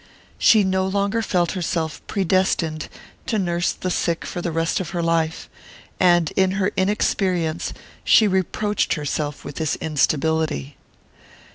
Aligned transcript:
She 0.39 0.63
no 0.63 0.87
longer 0.87 1.21
felt 1.21 1.51
herself 1.51 2.01
predestined 2.07 2.89
to 3.27 3.37
nurse 3.37 3.71
the 3.71 3.91
sick 3.91 4.25
for 4.25 4.41
the 4.41 4.51
rest 4.51 4.79
of 4.79 4.89
her 4.97 5.03
life, 5.03 5.47
and 5.99 6.31
in 6.35 6.53
her 6.53 6.71
inexperience 6.75 7.71
she 8.03 8.27
reproached 8.27 8.95
herself 8.95 9.45
with 9.45 9.57
this 9.57 9.75
instability. 9.75 10.75